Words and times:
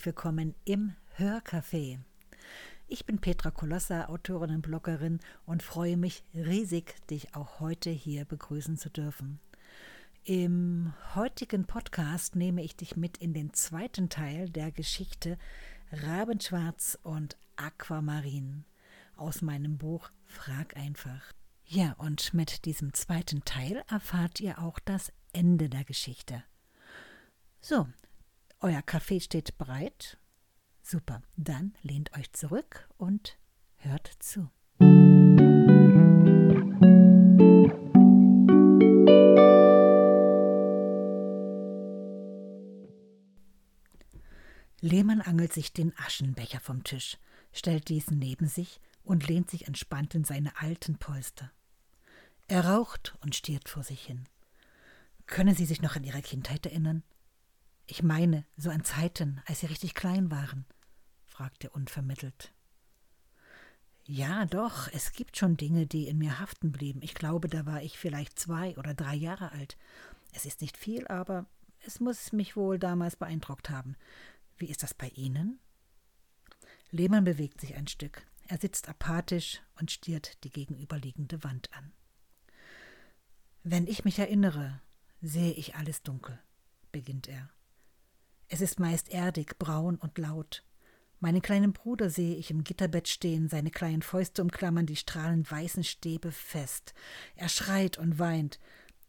herzlich 0.00 0.16
willkommen 0.16 0.54
im 0.64 0.94
Hörcafé. 1.18 1.98
Ich 2.88 3.04
bin 3.04 3.18
Petra 3.18 3.50
Kolossa, 3.50 4.06
Autorin 4.06 4.54
und 4.54 4.62
Bloggerin 4.62 5.20
und 5.44 5.62
freue 5.62 5.98
mich 5.98 6.24
riesig, 6.32 7.06
dich 7.08 7.34
auch 7.34 7.60
heute 7.60 7.90
hier 7.90 8.24
begrüßen 8.24 8.78
zu 8.78 8.88
dürfen. 8.88 9.40
Im 10.24 10.94
heutigen 11.14 11.66
Podcast 11.66 12.34
nehme 12.34 12.62
ich 12.62 12.76
dich 12.76 12.96
mit 12.96 13.18
in 13.18 13.34
den 13.34 13.52
zweiten 13.52 14.08
Teil 14.08 14.48
der 14.48 14.72
Geschichte 14.72 15.36
Rabenschwarz 15.92 16.98
und 17.02 17.36
Aquamarin 17.56 18.64
aus 19.18 19.42
meinem 19.42 19.76
Buch 19.76 20.10
Frag 20.24 20.78
einfach. 20.78 21.30
Ja, 21.66 21.92
und 21.98 22.32
mit 22.32 22.64
diesem 22.64 22.94
zweiten 22.94 23.44
Teil 23.44 23.84
erfahrt 23.86 24.40
ihr 24.40 24.60
auch 24.60 24.78
das 24.78 25.12
Ende 25.34 25.68
der 25.68 25.84
Geschichte. 25.84 26.42
So, 27.60 27.86
euer 28.60 28.82
Kaffee 28.82 29.20
steht 29.20 29.56
bereit. 29.58 30.18
Super, 30.82 31.22
dann 31.36 31.74
lehnt 31.82 32.16
euch 32.16 32.32
zurück 32.32 32.88
und 32.98 33.38
hört 33.76 34.10
zu. 34.18 34.50
Lehmann 44.82 45.20
angelt 45.20 45.52
sich 45.52 45.72
den 45.72 45.92
Aschenbecher 45.98 46.60
vom 46.60 46.84
Tisch, 46.84 47.18
stellt 47.52 47.88
diesen 47.88 48.18
neben 48.18 48.46
sich 48.46 48.80
und 49.04 49.28
lehnt 49.28 49.50
sich 49.50 49.66
entspannt 49.66 50.14
in 50.14 50.24
seine 50.24 50.58
alten 50.60 50.96
Polster. 50.96 51.50
Er 52.48 52.66
raucht 52.66 53.14
und 53.20 53.34
stiert 53.34 53.68
vor 53.68 53.82
sich 53.82 54.04
hin. 54.04 54.26
Können 55.26 55.54
Sie 55.54 55.66
sich 55.66 55.82
noch 55.82 55.96
an 55.96 56.04
Ihre 56.04 56.22
Kindheit 56.22 56.66
erinnern? 56.66 57.04
Ich 57.90 58.04
meine, 58.04 58.46
so 58.56 58.70
an 58.70 58.84
Zeiten, 58.84 59.42
als 59.46 59.60
Sie 59.60 59.66
richtig 59.66 59.94
klein 59.94 60.30
waren, 60.30 60.64
fragte 61.26 61.66
er 61.66 61.74
unvermittelt. 61.74 62.52
Ja, 64.04 64.46
doch, 64.46 64.86
es 64.92 65.12
gibt 65.12 65.36
schon 65.36 65.56
Dinge, 65.56 65.88
die 65.88 66.06
in 66.06 66.16
mir 66.16 66.38
haften 66.38 66.70
blieben. 66.70 67.02
Ich 67.02 67.14
glaube, 67.14 67.48
da 67.48 67.66
war 67.66 67.82
ich 67.82 67.98
vielleicht 67.98 68.38
zwei 68.38 68.76
oder 68.78 68.94
drei 68.94 69.16
Jahre 69.16 69.50
alt. 69.50 69.76
Es 70.32 70.46
ist 70.46 70.60
nicht 70.60 70.76
viel, 70.76 71.08
aber 71.08 71.46
es 71.84 71.98
muss 71.98 72.32
mich 72.32 72.54
wohl 72.54 72.78
damals 72.78 73.16
beeindruckt 73.16 73.70
haben. 73.70 73.96
Wie 74.56 74.66
ist 74.66 74.84
das 74.84 74.94
bei 74.94 75.08
Ihnen? 75.08 75.58
Lehmann 76.92 77.24
bewegt 77.24 77.60
sich 77.60 77.74
ein 77.74 77.88
Stück. 77.88 78.24
Er 78.46 78.58
sitzt 78.58 78.88
apathisch 78.88 79.62
und 79.80 79.90
stiert 79.90 80.44
die 80.44 80.50
gegenüberliegende 80.50 81.42
Wand 81.42 81.72
an. 81.72 81.90
Wenn 83.64 83.88
ich 83.88 84.04
mich 84.04 84.20
erinnere, 84.20 84.80
sehe 85.20 85.54
ich 85.54 85.74
alles 85.74 86.04
dunkel, 86.04 86.38
beginnt 86.92 87.26
er. 87.26 87.50
Es 88.52 88.60
ist 88.60 88.80
meist 88.80 89.10
erdig, 89.10 89.58
braun 89.60 89.94
und 89.94 90.18
laut. 90.18 90.64
Meinen 91.20 91.40
kleinen 91.40 91.72
Bruder 91.72 92.10
sehe 92.10 92.34
ich 92.34 92.50
im 92.50 92.64
Gitterbett 92.64 93.06
stehen, 93.06 93.48
seine 93.48 93.70
kleinen 93.70 94.02
Fäuste 94.02 94.42
umklammern 94.42 94.86
die 94.86 94.96
strahlend 94.96 95.48
weißen 95.48 95.84
Stäbe 95.84 96.32
fest. 96.32 96.92
Er 97.36 97.48
schreit 97.48 97.96
und 97.96 98.18
weint. 98.18 98.58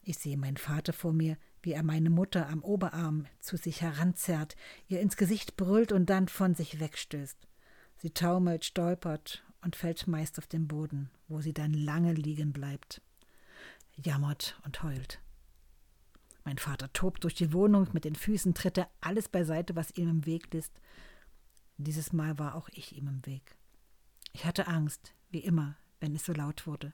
Ich 0.04 0.20
sehe 0.20 0.38
meinen 0.38 0.58
Vater 0.58 0.94
vor 0.94 1.12
mir, 1.12 1.38
wie 1.64 1.72
er 1.72 1.82
meine 1.82 2.12
Mutter 2.12 2.50
am 2.50 2.64
Oberarm 2.64 3.26
zu 3.40 3.58
sich 3.58 3.82
heranzerrt, 3.82 4.56
ihr 4.88 5.02
ins 5.02 5.18
Gesicht 5.18 5.58
brüllt 5.58 5.92
und 5.92 6.08
dann 6.12 6.28
von 6.28 6.54
sich 6.54 6.80
wegstößt. 6.80 7.38
Sie 7.98 8.12
taumelt, 8.12 8.64
stolpert 8.64 9.44
und 9.64 9.76
fällt 9.76 10.06
meist 10.06 10.38
auf 10.38 10.46
den 10.46 10.68
Boden, 10.68 11.10
wo 11.28 11.42
sie 11.42 11.54
dann 11.54 11.74
lange 11.74 12.14
liegen 12.14 12.54
bleibt, 12.54 13.02
jammert 13.96 14.60
und 14.66 14.84
heult. 14.84 15.20
Mein 16.44 16.58
Vater 16.58 16.92
tobt 16.94 17.24
durch 17.24 17.36
die 17.36 17.54
Wohnung, 17.54 17.88
mit 17.94 18.06
den 18.06 18.16
Füßen 18.16 18.54
tritt 18.54 18.78
er 18.78 18.90
alles 19.00 19.30
beiseite, 19.30 19.76
was 19.76 19.92
ihm 19.92 20.10
im 20.10 20.26
Weg 20.26 20.54
ist. 20.54 20.74
Dieses 21.78 22.14
Mal 22.14 22.40
war 22.40 22.56
auch 22.56 22.70
ich 22.74 22.96
ihm 22.96 23.08
im 23.08 23.26
Weg. 23.26 23.58
Ich 24.34 24.46
hatte 24.46 24.68
Angst, 24.68 25.14
wie 25.30 25.40
immer, 25.40 25.76
wenn 26.00 26.16
es 26.16 26.26
so 26.26 26.34
laut 26.34 26.66
wurde, 26.68 26.94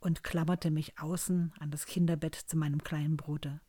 und 0.00 0.24
klammerte 0.24 0.70
mich 0.70 0.98
außen 0.98 1.52
an 1.58 1.70
das 1.70 1.86
Kinderbett 1.86 2.34
zu 2.34 2.56
meinem 2.56 2.82
kleinen 2.82 3.16
Bruder. 3.16 3.60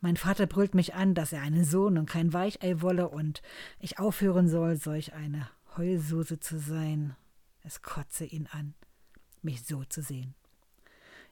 Mein 0.00 0.16
Vater 0.16 0.46
brüllt 0.46 0.74
mich 0.74 0.94
an, 0.94 1.14
dass 1.14 1.32
er 1.32 1.42
einen 1.42 1.64
Sohn 1.64 1.98
und 1.98 2.08
kein 2.08 2.32
Weichei 2.32 2.80
wolle 2.80 3.08
und 3.08 3.42
ich 3.78 3.98
aufhören 3.98 4.48
soll, 4.48 4.76
solch 4.76 5.12
eine 5.12 5.48
Heulsuse 5.76 6.40
zu 6.40 6.58
sein. 6.58 7.16
Es 7.62 7.82
kotze 7.82 8.24
ihn 8.24 8.48
an, 8.50 8.74
mich 9.42 9.64
so 9.64 9.84
zu 9.84 10.00
sehen. 10.00 10.34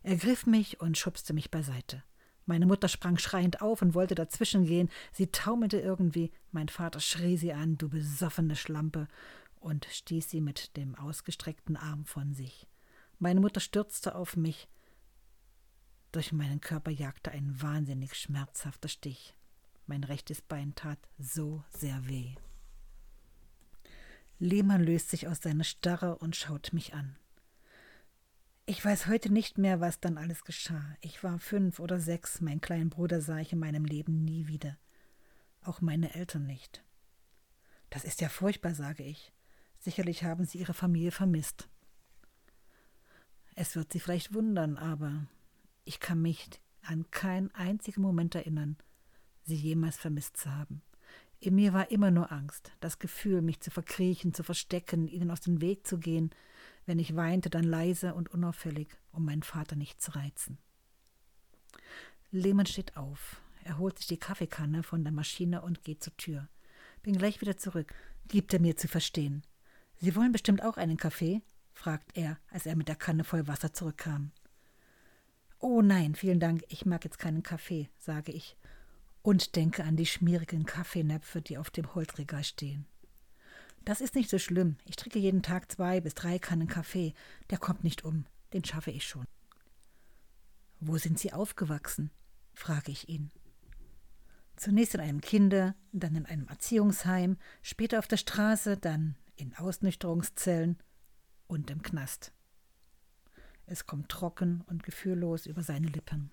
Er 0.02 0.16
griff 0.16 0.46
mich 0.46 0.80
und 0.80 0.98
schubste 0.98 1.32
mich 1.32 1.50
beiseite. 1.50 2.02
Meine 2.48 2.64
Mutter 2.64 2.88
sprang 2.88 3.18
schreiend 3.18 3.60
auf 3.60 3.82
und 3.82 3.92
wollte 3.92 4.14
dazwischen 4.14 4.64
gehen. 4.64 4.88
Sie 5.12 5.26
taumelte 5.26 5.78
irgendwie. 5.78 6.32
Mein 6.50 6.70
Vater 6.70 6.98
schrie 6.98 7.36
sie 7.36 7.52
an, 7.52 7.76
du 7.76 7.90
besoffene 7.90 8.56
Schlampe, 8.56 9.06
und 9.60 9.86
stieß 9.90 10.30
sie 10.30 10.40
mit 10.40 10.74
dem 10.78 10.94
ausgestreckten 10.94 11.76
Arm 11.76 12.06
von 12.06 12.32
sich. 12.32 12.66
Meine 13.18 13.40
Mutter 13.40 13.60
stürzte 13.60 14.14
auf 14.14 14.34
mich. 14.34 14.66
Durch 16.10 16.32
meinen 16.32 16.62
Körper 16.62 16.90
jagte 16.90 17.32
ein 17.32 17.60
wahnsinnig 17.60 18.14
schmerzhafter 18.14 18.88
Stich. 18.88 19.34
Mein 19.86 20.02
rechtes 20.02 20.40
Bein 20.40 20.74
tat 20.74 20.98
so 21.18 21.62
sehr 21.68 22.08
weh. 22.08 22.34
Lehmann 24.38 24.82
löst 24.82 25.10
sich 25.10 25.28
aus 25.28 25.42
seiner 25.42 25.64
Starre 25.64 26.16
und 26.16 26.34
schaut 26.34 26.72
mich 26.72 26.94
an. 26.94 27.14
Ich 28.70 28.84
weiß 28.84 29.06
heute 29.06 29.32
nicht 29.32 29.56
mehr, 29.56 29.80
was 29.80 29.98
dann 29.98 30.18
alles 30.18 30.44
geschah. 30.44 30.94
Ich 31.00 31.24
war 31.24 31.38
fünf 31.38 31.80
oder 31.80 31.98
sechs, 31.98 32.42
meinen 32.42 32.60
kleinen 32.60 32.90
Bruder 32.90 33.22
sah 33.22 33.38
ich 33.38 33.54
in 33.54 33.58
meinem 33.58 33.86
Leben 33.86 34.26
nie 34.26 34.46
wieder. 34.46 34.76
Auch 35.62 35.80
meine 35.80 36.14
Eltern 36.14 36.44
nicht. 36.44 36.84
Das 37.88 38.04
ist 38.04 38.20
ja 38.20 38.28
furchtbar, 38.28 38.74
sage 38.74 39.04
ich. 39.04 39.32
Sicherlich 39.78 40.22
haben 40.22 40.44
sie 40.44 40.58
ihre 40.58 40.74
Familie 40.74 41.12
vermisst. 41.12 41.66
Es 43.54 43.74
wird 43.74 43.90
sie 43.90 44.00
vielleicht 44.00 44.34
wundern, 44.34 44.76
aber 44.76 45.24
ich 45.86 45.98
kann 45.98 46.20
mich 46.20 46.50
an 46.82 47.10
keinen 47.10 47.50
einzigen 47.54 48.02
Moment 48.02 48.34
erinnern, 48.34 48.76
sie 49.44 49.56
jemals 49.56 49.96
vermisst 49.96 50.36
zu 50.36 50.54
haben. 50.54 50.82
In 51.40 51.54
mir 51.54 51.72
war 51.72 51.90
immer 51.90 52.10
nur 52.10 52.30
Angst, 52.30 52.72
das 52.80 52.98
Gefühl, 52.98 53.40
mich 53.40 53.60
zu 53.60 53.70
verkriechen, 53.70 54.34
zu 54.34 54.42
verstecken, 54.42 55.08
ihnen 55.08 55.30
aus 55.30 55.40
dem 55.40 55.62
Weg 55.62 55.86
zu 55.86 55.96
gehen, 55.96 56.34
wenn 56.88 56.98
ich 56.98 57.14
weinte, 57.14 57.50
dann 57.50 57.64
leise 57.64 58.14
und 58.14 58.30
unauffällig, 58.30 58.88
um 59.12 59.24
meinen 59.24 59.42
Vater 59.42 59.76
nicht 59.76 60.02
zu 60.02 60.12
reizen. 60.12 60.58
Lehmann 62.30 62.66
steht 62.66 62.96
auf. 62.96 63.40
Er 63.62 63.78
holt 63.78 63.98
sich 63.98 64.06
die 64.06 64.16
Kaffeekanne 64.16 64.82
von 64.82 65.04
der 65.04 65.12
Maschine 65.12 65.62
und 65.62 65.84
geht 65.84 66.02
zur 66.02 66.16
Tür. 66.16 66.48
Bin 67.02 67.16
gleich 67.16 67.40
wieder 67.40 67.56
zurück, 67.56 67.94
gibt 68.26 68.52
er 68.52 68.60
mir 68.60 68.76
zu 68.76 68.88
verstehen. 68.88 69.42
Sie 70.00 70.16
wollen 70.16 70.32
bestimmt 70.32 70.64
auch 70.64 70.76
einen 70.76 70.96
Kaffee? 70.96 71.42
fragt 71.72 72.16
er, 72.16 72.38
als 72.50 72.66
er 72.66 72.74
mit 72.74 72.88
der 72.88 72.96
Kanne 72.96 73.22
voll 73.22 73.46
Wasser 73.46 73.72
zurückkam. 73.72 74.32
Oh 75.60 75.82
nein, 75.82 76.14
vielen 76.14 76.40
Dank, 76.40 76.64
ich 76.68 76.86
mag 76.86 77.04
jetzt 77.04 77.18
keinen 77.18 77.42
Kaffee, 77.42 77.88
sage 77.98 78.32
ich 78.32 78.56
und 79.22 79.56
denke 79.56 79.84
an 79.84 79.96
die 79.96 80.06
schmierigen 80.06 80.64
Kaffeenäpfe, 80.64 81.42
die 81.42 81.58
auf 81.58 81.68
dem 81.68 81.94
Holzregal 81.94 82.44
stehen. 82.44 82.86
Das 83.88 84.02
ist 84.02 84.14
nicht 84.16 84.28
so 84.28 84.38
schlimm. 84.38 84.76
Ich 84.84 84.96
trinke 84.96 85.18
jeden 85.18 85.40
Tag 85.40 85.72
zwei 85.72 86.02
bis 86.02 86.12
drei 86.12 86.38
Kannen 86.38 86.68
Kaffee. 86.68 87.14
Der 87.48 87.56
kommt 87.56 87.84
nicht 87.84 88.04
um. 88.04 88.26
Den 88.52 88.62
schaffe 88.62 88.90
ich 88.90 89.08
schon. 89.08 89.24
Wo 90.78 90.98
sind 90.98 91.18
Sie 91.18 91.32
aufgewachsen? 91.32 92.10
frage 92.52 92.92
ich 92.92 93.08
ihn. 93.08 93.30
Zunächst 94.56 94.94
in 94.94 95.00
einem 95.00 95.22
Kinder-, 95.22 95.74
dann 95.92 96.16
in 96.16 96.26
einem 96.26 96.48
Erziehungsheim, 96.48 97.38
später 97.62 97.98
auf 97.98 98.06
der 98.06 98.18
Straße, 98.18 98.76
dann 98.76 99.16
in 99.36 99.56
Ausnüchterungszellen 99.56 100.76
und 101.46 101.70
im 101.70 101.80
Knast. 101.80 102.34
Es 103.64 103.86
kommt 103.86 104.10
trocken 104.10 104.64
und 104.66 104.82
gefühllos 104.82 105.46
über 105.46 105.62
seine 105.62 105.86
Lippen. 105.86 106.30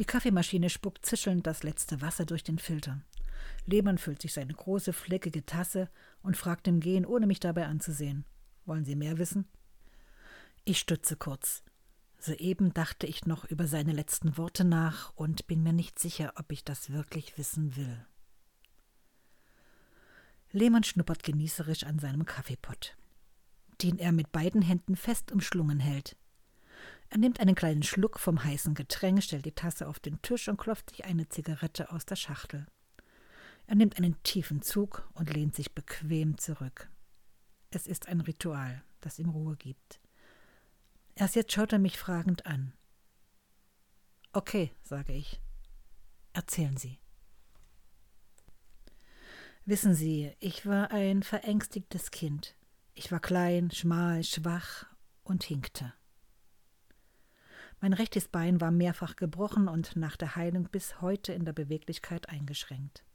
Die 0.00 0.04
Kaffeemaschine 0.04 0.68
spuckt 0.68 1.06
zischelnd 1.06 1.46
das 1.46 1.62
letzte 1.62 2.00
Wasser 2.00 2.26
durch 2.26 2.42
den 2.42 2.58
Filter. 2.58 3.02
Lehmann 3.66 3.98
füllt 3.98 4.22
sich 4.22 4.32
seine 4.32 4.52
große, 4.52 4.92
fleckige 4.92 5.44
Tasse 5.44 5.88
und 6.22 6.36
fragt 6.36 6.68
im 6.68 6.80
Gehen, 6.80 7.06
ohne 7.06 7.26
mich 7.26 7.40
dabei 7.40 7.66
anzusehen. 7.66 8.24
Wollen 8.64 8.84
Sie 8.84 8.96
mehr 8.96 9.18
wissen? 9.18 9.46
Ich 10.64 10.78
stütze 10.78 11.16
kurz. 11.16 11.62
Soeben 12.18 12.72
dachte 12.74 13.06
ich 13.06 13.26
noch 13.26 13.44
über 13.44 13.66
seine 13.66 13.92
letzten 13.92 14.36
Worte 14.36 14.64
nach 14.64 15.12
und 15.14 15.46
bin 15.46 15.62
mir 15.62 15.72
nicht 15.72 15.98
sicher, 15.98 16.32
ob 16.36 16.50
ich 16.50 16.64
das 16.64 16.90
wirklich 16.90 17.38
wissen 17.38 17.76
will. 17.76 18.04
Lehmann 20.50 20.84
schnuppert 20.84 21.22
genießerisch 21.22 21.84
an 21.84 21.98
seinem 21.98 22.24
Kaffeepott, 22.24 22.96
den 23.82 23.98
er 23.98 24.12
mit 24.12 24.32
beiden 24.32 24.62
Händen 24.62 24.96
fest 24.96 25.30
umschlungen 25.30 25.80
hält. 25.80 26.16
Er 27.10 27.18
nimmt 27.18 27.40
einen 27.40 27.54
kleinen 27.54 27.82
Schluck 27.82 28.18
vom 28.18 28.42
heißen 28.42 28.74
Getränk, 28.74 29.22
stellt 29.22 29.44
die 29.44 29.52
Tasse 29.52 29.86
auf 29.86 30.00
den 30.00 30.20
Tisch 30.22 30.48
und 30.48 30.56
klopft 30.56 30.90
sich 30.90 31.04
eine 31.04 31.28
Zigarette 31.28 31.92
aus 31.92 32.06
der 32.06 32.16
Schachtel. 32.16 32.66
Er 33.66 33.74
nimmt 33.74 33.96
einen 33.96 34.22
tiefen 34.22 34.62
Zug 34.62 35.08
und 35.14 35.32
lehnt 35.32 35.54
sich 35.54 35.74
bequem 35.74 36.38
zurück. 36.38 36.90
Es 37.70 37.86
ist 37.86 38.06
ein 38.08 38.20
Ritual, 38.20 38.82
das 39.00 39.18
ihm 39.18 39.30
Ruhe 39.30 39.56
gibt. 39.56 40.00
Erst 41.16 41.34
jetzt 41.34 41.52
schaut 41.52 41.72
er 41.72 41.78
mich 41.78 41.98
fragend 41.98 42.46
an. 42.46 42.72
Okay, 44.32 44.70
sage 44.82 45.14
ich. 45.14 45.40
Erzählen 46.32 46.76
Sie. 46.76 46.98
Wissen 49.64 49.94
Sie, 49.94 50.32
ich 50.38 50.66
war 50.66 50.92
ein 50.92 51.22
verängstigtes 51.22 52.10
Kind. 52.10 52.54
Ich 52.94 53.10
war 53.10 53.18
klein, 53.18 53.70
schmal, 53.70 54.22
schwach 54.22 54.86
und 55.24 55.42
hinkte. 55.42 55.92
Mein 57.80 57.94
rechtes 57.94 58.28
Bein 58.28 58.60
war 58.60 58.70
mehrfach 58.70 59.16
gebrochen 59.16 59.68
und 59.68 59.96
nach 59.96 60.16
der 60.16 60.36
Heilung 60.36 60.68
bis 60.70 61.00
heute 61.00 61.32
in 61.32 61.44
der 61.44 61.52
Beweglichkeit 61.52 62.28
eingeschränkt. 62.28 63.05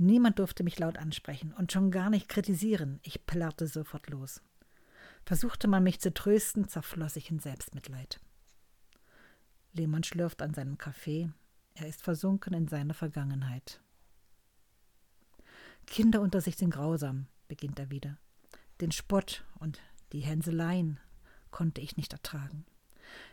Niemand 0.00 0.38
durfte 0.38 0.62
mich 0.62 0.78
laut 0.78 0.96
ansprechen 0.96 1.52
und 1.52 1.72
schon 1.72 1.90
gar 1.90 2.08
nicht 2.08 2.28
kritisieren. 2.28 3.00
Ich 3.02 3.26
plärrte 3.26 3.66
sofort 3.66 4.08
los. 4.08 4.40
Versuchte 5.24 5.66
man 5.66 5.82
mich 5.82 6.00
zu 6.00 6.14
trösten, 6.14 6.68
zerfloss 6.68 7.16
ich 7.16 7.30
in 7.30 7.40
Selbstmitleid. 7.40 8.20
Lehmann 9.72 10.04
schlürft 10.04 10.40
an 10.40 10.54
seinem 10.54 10.78
Kaffee. 10.78 11.30
Er 11.74 11.88
ist 11.88 12.00
versunken 12.00 12.54
in 12.54 12.68
seiner 12.68 12.94
Vergangenheit. 12.94 13.80
Kinder 15.86 16.20
unter 16.20 16.40
sich 16.40 16.56
sind 16.56 16.70
grausam, 16.70 17.26
beginnt 17.48 17.80
er 17.80 17.90
wieder. 17.90 18.18
Den 18.80 18.92
Spott 18.92 19.44
und 19.58 19.80
die 20.12 20.20
Hänseleien 20.20 21.00
konnte 21.50 21.80
ich 21.80 21.96
nicht 21.96 22.12
ertragen. 22.12 22.64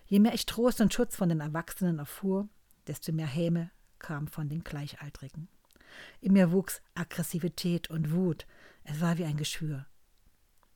Je 0.07 0.19
mehr 0.19 0.33
ich 0.33 0.47
Trost 0.47 0.81
und 0.81 0.93
Schutz 0.93 1.15
von 1.15 1.29
den 1.29 1.41
Erwachsenen 1.41 1.99
erfuhr, 1.99 2.49
desto 2.87 3.11
mehr 3.11 3.27
Häme 3.27 3.69
kam 3.99 4.27
von 4.27 4.49
den 4.49 4.63
Gleichaltrigen. 4.63 5.47
In 6.21 6.33
mir 6.33 6.51
wuchs 6.51 6.81
Aggressivität 6.93 7.89
und 7.89 8.11
Wut. 8.11 8.45
Es 8.83 9.01
war 9.01 9.17
wie 9.17 9.25
ein 9.25 9.37
Geschwür. 9.37 9.85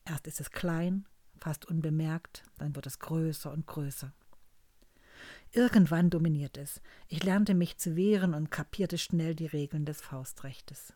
Erst 0.06 0.28
ist 0.28 0.42
es 0.42 0.52
klein, 0.52 1.06
fast 1.40 1.66
unbemerkt, 1.66 2.44
dann 2.58 2.76
wird 2.76 2.88
es 2.88 3.00
größer 3.00 3.52
und 3.52 3.68
größer. 3.68 4.14
Irgendwann 5.52 6.10
dominiert 6.10 6.58
es. 6.58 6.82
Ich 7.08 7.24
lernte 7.24 7.54
mich 7.54 7.78
zu 7.78 7.96
wehren 7.96 8.34
und 8.34 8.52
kapierte 8.52 8.98
schnell 8.98 9.36
die 9.36 9.48
Regeln 9.48 9.86
des 9.86 10.02
Faustrechtes. 10.02 10.94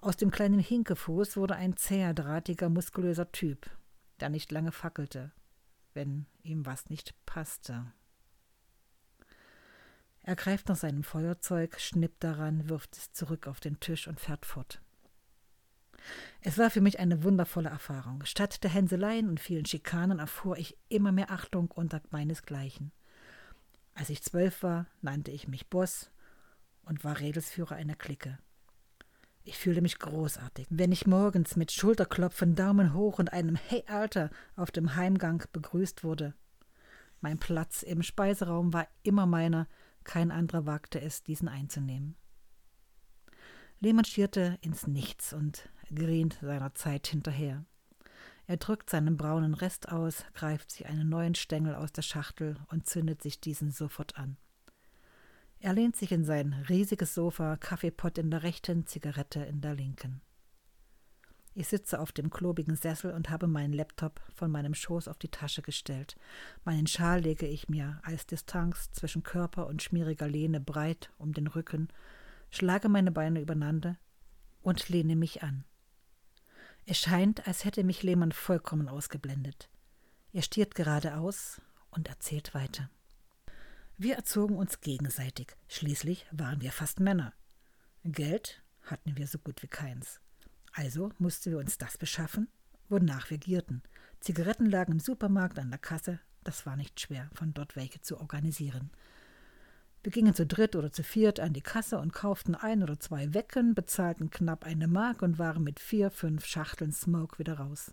Aus 0.00 0.16
dem 0.16 0.30
kleinen 0.30 0.60
Hinkefuß 0.60 1.36
wurde 1.36 1.56
ein 1.56 1.76
zäher, 1.76 2.14
drahtiger, 2.14 2.68
muskulöser 2.68 3.30
Typ, 3.32 3.70
der 4.18 4.30
nicht 4.30 4.50
lange 4.50 4.72
fackelte, 4.72 5.30
wenn 5.92 6.26
ihm 6.42 6.66
was 6.66 6.88
nicht 6.88 7.14
passte. 7.26 7.92
Er 10.30 10.36
greift 10.36 10.68
nach 10.68 10.76
seinem 10.76 11.02
Feuerzeug, 11.02 11.80
schnippt 11.80 12.22
daran, 12.22 12.68
wirft 12.68 12.96
es 12.96 13.12
zurück 13.12 13.48
auf 13.48 13.58
den 13.58 13.80
Tisch 13.80 14.06
und 14.06 14.20
fährt 14.20 14.46
fort. 14.46 14.80
Es 16.40 16.56
war 16.56 16.70
für 16.70 16.80
mich 16.80 17.00
eine 17.00 17.24
wundervolle 17.24 17.68
Erfahrung. 17.68 18.24
Statt 18.24 18.62
der 18.62 18.70
Hänseleien 18.70 19.28
und 19.28 19.40
vielen 19.40 19.66
Schikanen 19.66 20.20
erfuhr 20.20 20.56
ich 20.56 20.78
immer 20.88 21.10
mehr 21.10 21.32
Achtung 21.32 21.68
unter 21.72 22.00
meinesgleichen. 22.12 22.92
Als 23.94 24.08
ich 24.08 24.22
zwölf 24.22 24.62
war, 24.62 24.86
nannte 25.02 25.32
ich 25.32 25.48
mich 25.48 25.68
Boss 25.68 26.12
und 26.84 27.02
war 27.02 27.18
Redelsführer 27.18 27.74
einer 27.74 27.96
Clique. 27.96 28.38
Ich 29.42 29.58
fühlte 29.58 29.82
mich 29.82 29.98
großartig, 29.98 30.68
wenn 30.70 30.92
ich 30.92 31.08
morgens 31.08 31.56
mit 31.56 31.72
Schulterklopfen, 31.72 32.54
Daumen 32.54 32.94
hoch 32.94 33.18
und 33.18 33.32
einem 33.32 33.56
Hey 33.56 33.82
Alter 33.88 34.30
auf 34.54 34.70
dem 34.70 34.94
Heimgang 34.94 35.42
begrüßt 35.52 36.04
wurde. 36.04 36.34
Mein 37.20 37.38
Platz 37.38 37.82
im 37.82 38.04
Speiseraum 38.04 38.72
war 38.72 38.86
immer 39.02 39.26
meiner, 39.26 39.66
kein 40.10 40.32
anderer 40.32 40.66
wagte 40.66 41.00
es, 41.00 41.22
diesen 41.22 41.46
einzunehmen. 41.46 42.16
Lehmann 43.78 44.04
schierte 44.04 44.58
ins 44.60 44.88
Nichts 44.88 45.32
und 45.32 45.68
grient 45.94 46.36
seiner 46.42 46.74
Zeit 46.74 47.06
hinterher. 47.06 47.64
Er 48.48 48.56
drückt 48.56 48.90
seinen 48.90 49.16
braunen 49.16 49.54
Rest 49.54 49.88
aus, 49.88 50.24
greift 50.34 50.72
sich 50.72 50.86
einen 50.86 51.08
neuen 51.08 51.36
Stängel 51.36 51.76
aus 51.76 51.92
der 51.92 52.02
Schachtel 52.02 52.56
und 52.70 52.88
zündet 52.88 53.22
sich 53.22 53.40
diesen 53.40 53.70
sofort 53.70 54.18
an. 54.18 54.36
Er 55.60 55.74
lehnt 55.74 55.94
sich 55.94 56.10
in 56.10 56.24
sein 56.24 56.54
riesiges 56.68 57.14
Sofa, 57.14 57.56
Kaffeepott 57.56 58.18
in 58.18 58.32
der 58.32 58.42
rechten, 58.42 58.88
Zigarette 58.88 59.44
in 59.44 59.60
der 59.60 59.76
linken. 59.76 60.22
Ich 61.60 61.68
sitze 61.68 62.00
auf 62.00 62.10
dem 62.10 62.30
klobigen 62.30 62.74
Sessel 62.74 63.12
und 63.12 63.28
habe 63.28 63.46
meinen 63.46 63.74
Laptop 63.74 64.22
von 64.34 64.50
meinem 64.50 64.72
Schoß 64.72 65.08
auf 65.08 65.18
die 65.18 65.28
Tasche 65.28 65.60
gestellt. 65.60 66.16
Meinen 66.64 66.86
Schal 66.86 67.20
lege 67.20 67.46
ich 67.46 67.68
mir 67.68 68.00
als 68.02 68.24
Distanz 68.24 68.90
zwischen 68.92 69.24
Körper 69.24 69.66
und 69.66 69.82
schmieriger 69.82 70.26
Lehne 70.26 70.58
breit 70.58 71.10
um 71.18 71.34
den 71.34 71.46
Rücken, 71.46 71.88
schlage 72.48 72.88
meine 72.88 73.12
Beine 73.12 73.42
übereinander 73.42 73.98
und 74.62 74.88
lehne 74.88 75.16
mich 75.16 75.42
an. 75.42 75.64
Es 76.86 76.98
scheint, 76.98 77.46
als 77.46 77.66
hätte 77.66 77.84
mich 77.84 78.02
Lehmann 78.02 78.32
vollkommen 78.32 78.88
ausgeblendet. 78.88 79.68
Er 80.32 80.40
stiert 80.40 80.74
geradeaus 80.74 81.60
und 81.90 82.08
erzählt 82.08 82.54
weiter. 82.54 82.88
Wir 83.98 84.16
erzogen 84.16 84.56
uns 84.56 84.80
gegenseitig. 84.80 85.54
Schließlich 85.68 86.24
waren 86.32 86.62
wir 86.62 86.72
fast 86.72 87.00
Männer. 87.00 87.34
Geld 88.02 88.62
hatten 88.80 89.18
wir 89.18 89.26
so 89.26 89.38
gut 89.38 89.62
wie 89.62 89.68
keins. 89.68 90.22
Also 90.72 91.10
mussten 91.18 91.52
wir 91.52 91.58
uns 91.58 91.78
das 91.78 91.98
beschaffen, 91.98 92.48
wonach 92.88 93.30
wir 93.30 93.38
gierten. 93.38 93.82
Zigaretten 94.20 94.66
lagen 94.66 94.92
im 94.92 95.00
Supermarkt 95.00 95.58
an 95.58 95.70
der 95.70 95.78
Kasse. 95.78 96.20
Das 96.44 96.66
war 96.66 96.76
nicht 96.76 97.00
schwer, 97.00 97.28
von 97.34 97.52
dort 97.52 97.76
welche 97.76 98.00
zu 98.00 98.18
organisieren. 98.18 98.90
Wir 100.02 100.12
gingen 100.12 100.34
zu 100.34 100.46
dritt 100.46 100.76
oder 100.76 100.90
zu 100.90 101.02
viert 101.02 101.40
an 101.40 101.52
die 101.52 101.60
Kasse 101.60 101.98
und 101.98 102.14
kauften 102.14 102.54
ein 102.54 102.82
oder 102.82 102.98
zwei 102.98 103.34
Wecken, 103.34 103.74
bezahlten 103.74 104.30
knapp 104.30 104.64
eine 104.64 104.88
Mark 104.88 105.20
und 105.20 105.38
waren 105.38 105.62
mit 105.62 105.78
vier, 105.78 106.10
fünf 106.10 106.46
Schachteln 106.46 106.92
Smoke 106.92 107.38
wieder 107.38 107.58
raus. 107.58 107.92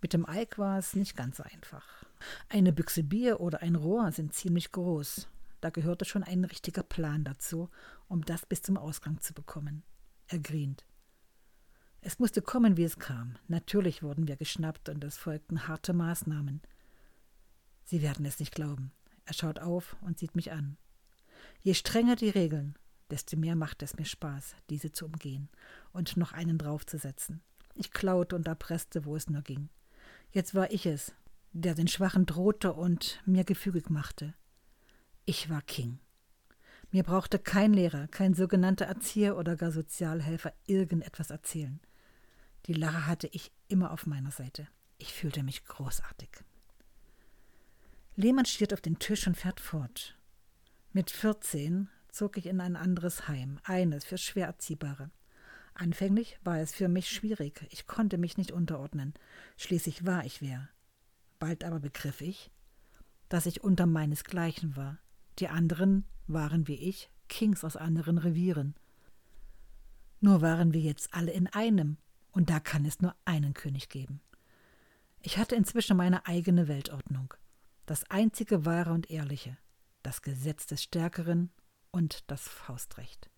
Mit 0.00 0.12
dem 0.12 0.28
Eik 0.28 0.58
war 0.58 0.78
es 0.78 0.94
nicht 0.94 1.16
ganz 1.16 1.40
einfach. 1.40 2.04
Eine 2.48 2.72
Büchse 2.72 3.02
Bier 3.02 3.40
oder 3.40 3.62
ein 3.62 3.74
Rohr 3.74 4.12
sind 4.12 4.34
ziemlich 4.34 4.70
groß. 4.70 5.28
Da 5.60 5.70
gehörte 5.70 6.04
schon 6.04 6.22
ein 6.22 6.44
richtiger 6.44 6.84
Plan 6.84 7.24
dazu, 7.24 7.68
um 8.06 8.24
das 8.24 8.46
bis 8.46 8.62
zum 8.62 8.76
Ausgang 8.76 9.20
zu 9.20 9.34
bekommen. 9.34 9.82
Er 10.28 10.38
grient. 10.38 10.84
Es 12.06 12.20
musste 12.20 12.40
kommen, 12.40 12.76
wie 12.76 12.84
es 12.84 13.00
kam. 13.00 13.34
Natürlich 13.48 14.00
wurden 14.00 14.28
wir 14.28 14.36
geschnappt 14.36 14.88
und 14.88 15.02
es 15.02 15.16
folgten 15.16 15.66
harte 15.66 15.92
Maßnahmen. 15.92 16.62
Sie 17.82 18.00
werden 18.00 18.24
es 18.24 18.38
nicht 18.38 18.54
glauben. 18.54 18.92
Er 19.24 19.34
schaut 19.34 19.58
auf 19.58 19.96
und 20.02 20.16
sieht 20.16 20.36
mich 20.36 20.52
an. 20.52 20.76
Je 21.62 21.74
strenger 21.74 22.14
die 22.14 22.28
Regeln, 22.28 22.78
desto 23.10 23.36
mehr 23.36 23.56
macht 23.56 23.82
es 23.82 23.96
mir 23.96 24.04
Spaß, 24.04 24.54
diese 24.70 24.92
zu 24.92 25.06
umgehen 25.06 25.48
und 25.90 26.16
noch 26.16 26.30
einen 26.30 26.58
draufzusetzen. 26.58 27.42
Ich 27.74 27.90
klaute 27.90 28.36
und 28.36 28.46
erpresste, 28.46 29.04
wo 29.04 29.16
es 29.16 29.28
nur 29.28 29.42
ging. 29.42 29.68
Jetzt 30.30 30.54
war 30.54 30.70
ich 30.70 30.86
es, 30.86 31.12
der 31.50 31.74
den 31.74 31.88
Schwachen 31.88 32.24
drohte 32.24 32.72
und 32.72 33.20
mir 33.26 33.42
gefügig 33.42 33.90
machte. 33.90 34.32
Ich 35.24 35.50
war 35.50 35.60
King. 35.60 35.98
Mir 36.92 37.02
brauchte 37.02 37.40
kein 37.40 37.72
Lehrer, 37.72 38.06
kein 38.06 38.32
sogenannter 38.32 38.84
Erzieher 38.84 39.36
oder 39.36 39.56
gar 39.56 39.72
Sozialhelfer 39.72 40.52
irgendetwas 40.66 41.30
erzählen. 41.30 41.80
Die 42.66 42.72
Lache 42.72 43.06
hatte 43.06 43.28
ich 43.28 43.52
immer 43.68 43.92
auf 43.92 44.06
meiner 44.06 44.32
Seite. 44.32 44.66
Ich 44.98 45.12
fühlte 45.12 45.42
mich 45.42 45.64
großartig. 45.64 46.30
Lehmann 48.16 48.46
stiert 48.46 48.72
auf 48.72 48.80
den 48.80 48.98
Tisch 48.98 49.26
und 49.26 49.36
fährt 49.36 49.60
fort. 49.60 50.16
Mit 50.92 51.10
14 51.10 51.88
zog 52.10 52.38
ich 52.38 52.46
in 52.46 52.60
ein 52.60 52.76
anderes 52.76 53.28
Heim, 53.28 53.60
eines 53.62 54.04
für 54.04 54.18
schwer 54.18 54.46
Erziehbare. 54.46 55.10
Anfänglich 55.74 56.38
war 56.42 56.58
es 56.58 56.74
für 56.74 56.88
mich 56.88 57.10
schwierig, 57.10 57.66
ich 57.70 57.86
konnte 57.86 58.16
mich 58.16 58.38
nicht 58.38 58.50
unterordnen. 58.50 59.12
Schließlich 59.58 60.06
war 60.06 60.24
ich 60.24 60.40
wer. 60.40 60.68
Bald 61.38 61.62
aber 61.62 61.78
begriff 61.78 62.22
ich, 62.22 62.50
dass 63.28 63.44
ich 63.44 63.62
unter 63.62 63.86
meinesgleichen 63.86 64.74
war. 64.74 64.98
Die 65.38 65.48
anderen 65.48 66.06
waren 66.26 66.66
wie 66.66 66.76
ich, 66.76 67.10
Kings 67.28 67.62
aus 67.62 67.76
anderen 67.76 68.16
Revieren. 68.16 68.74
Nur 70.20 70.40
waren 70.40 70.72
wir 70.72 70.80
jetzt 70.80 71.12
alle 71.12 71.32
in 71.32 71.46
einem, 71.48 71.98
und 72.36 72.50
da 72.50 72.60
kann 72.60 72.84
es 72.84 73.00
nur 73.00 73.16
einen 73.24 73.54
König 73.54 73.88
geben. 73.88 74.20
Ich 75.20 75.38
hatte 75.38 75.56
inzwischen 75.56 75.96
meine 75.96 76.26
eigene 76.26 76.68
Weltordnung, 76.68 77.32
das 77.86 78.04
einzige 78.10 78.66
wahre 78.66 78.92
und 78.92 79.10
ehrliche, 79.10 79.56
das 80.02 80.20
Gesetz 80.20 80.66
des 80.66 80.82
Stärkeren 80.82 81.50
und 81.92 82.30
das 82.30 82.46
Faustrecht. 82.46 83.30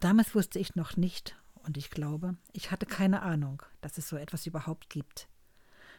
Damals 0.00 0.34
wusste 0.34 0.58
ich 0.58 0.74
noch 0.74 0.96
nicht, 0.96 1.36
und 1.62 1.76
ich 1.76 1.90
glaube, 1.90 2.36
ich 2.52 2.72
hatte 2.72 2.86
keine 2.86 3.22
Ahnung, 3.22 3.62
dass 3.82 3.98
es 3.98 4.08
so 4.08 4.16
etwas 4.16 4.46
überhaupt 4.46 4.90
gibt. 4.90 5.28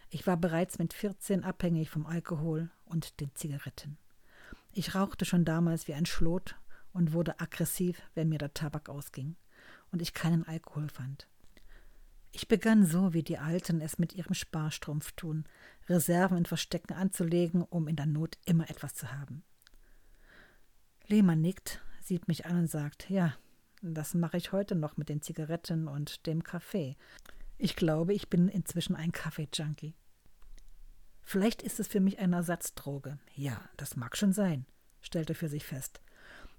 Ich 0.09 0.27
war 0.27 0.35
bereits 0.35 0.77
mit 0.77 0.93
14 0.93 1.45
abhängig 1.45 1.89
vom 1.89 2.05
Alkohol 2.05 2.69
und 2.83 3.21
den 3.21 3.33
Zigaretten. 3.33 3.97
Ich 4.73 4.93
rauchte 4.93 5.23
schon 5.23 5.45
damals 5.45 5.87
wie 5.87 5.93
ein 5.93 6.05
Schlot 6.05 6.57
und 6.91 7.13
wurde 7.13 7.39
aggressiv, 7.39 8.01
wenn 8.13 8.27
mir 8.27 8.39
der 8.39 8.53
Tabak 8.53 8.89
ausging 8.89 9.37
und 9.93 10.01
ich 10.01 10.13
keinen 10.13 10.45
Alkohol 10.45 10.89
fand. 10.89 11.30
Ich 12.31 12.47
begann 12.47 12.85
so, 12.85 13.13
wie 13.13 13.23
die 13.23 13.37
Alten 13.37 13.81
es 13.81 13.99
mit 13.99 14.13
ihrem 14.13 14.33
Sparstrumpf 14.33 15.11
tun, 15.13 15.45
Reserven 15.89 16.37
in 16.37 16.45
Verstecken 16.45 16.93
anzulegen, 16.93 17.63
um 17.63 17.87
in 17.87 17.97
der 17.97 18.05
Not 18.05 18.37
immer 18.45 18.69
etwas 18.69 18.93
zu 18.93 19.11
haben. 19.11 19.43
Lehmann 21.07 21.41
nickt, 21.41 21.81
sieht 22.01 22.27
mich 22.27 22.45
an 22.45 22.59
und 22.59 22.67
sagt, 22.67 23.09
ja, 23.09 23.35
das 23.81 24.13
mache 24.13 24.37
ich 24.37 24.51
heute 24.53 24.75
noch 24.75 24.95
mit 24.95 25.09
den 25.09 25.21
Zigaretten 25.21 25.87
und 25.87 26.25
dem 26.25 26.43
Kaffee. 26.43 26.95
Ich 27.57 27.75
glaube, 27.75 28.13
ich 28.13 28.29
bin 28.29 28.47
inzwischen 28.47 28.95
ein 28.95 29.11
Kaffee-Junkie. 29.11 29.95
Vielleicht 31.21 31.61
ist 31.61 31.79
es 31.79 31.87
für 31.87 31.99
mich 31.99 32.19
eine 32.19 32.37
Ersatzdroge. 32.37 33.19
Ja, 33.35 33.61
das 33.77 33.95
mag 33.95 34.15
schon 34.17 34.33
sein, 34.33 34.65
stellte 35.01 35.33
für 35.33 35.49
sich 35.49 35.65
fest. 35.65 36.01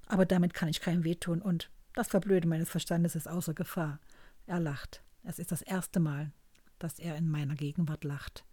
Aber 0.06 0.26
damit 0.26 0.52
kann 0.52 0.68
ich 0.68 0.80
keinem 0.80 1.04
wehtun 1.04 1.40
und 1.40 1.70
das 1.94 2.08
Verblöden 2.08 2.48
meines 2.48 2.70
Verstandes 2.70 3.14
ist 3.14 3.28
außer 3.28 3.54
Gefahr. 3.54 4.00
Er 4.46 4.60
lacht. 4.60 5.02
Es 5.24 5.38
ist 5.38 5.52
das 5.52 5.62
erste 5.62 6.00
Mal, 6.00 6.32
dass 6.78 6.98
er 6.98 7.16
in 7.16 7.30
meiner 7.30 7.54
Gegenwart 7.54 8.04
lacht. 8.04 8.44